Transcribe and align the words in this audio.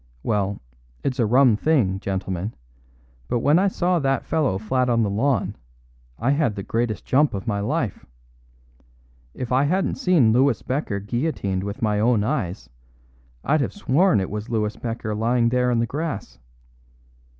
Well, 0.23 0.59
it's 1.03 1.19
a 1.19 1.27
rum 1.27 1.55
thing, 1.55 1.99
gentlemen, 1.99 2.55
but 3.27 3.37
when 3.41 3.59
I 3.59 3.67
saw 3.67 3.99
that 3.99 4.25
fellow 4.25 4.57
flat 4.57 4.89
on 4.89 5.03
the 5.03 5.11
lawn 5.11 5.55
I 6.17 6.31
had 6.31 6.55
the 6.55 6.63
greatest 6.63 7.05
jump 7.05 7.35
of 7.35 7.45
my 7.45 7.59
life. 7.59 8.03
If 9.35 9.51
I 9.51 9.65
hadn't 9.65 9.99
seen 9.99 10.33
Louis 10.33 10.59
Becker 10.63 10.99
guillotined 10.99 11.63
with 11.63 11.83
my 11.83 11.99
own 11.99 12.23
eyes, 12.23 12.67
I'd 13.43 13.61
have 13.61 13.73
sworn 13.73 14.19
it 14.19 14.31
was 14.31 14.49
Louis 14.49 14.75
Becker 14.75 15.13
lying 15.13 15.49
there 15.49 15.69
in 15.69 15.77
the 15.77 15.85
grass. 15.85 16.39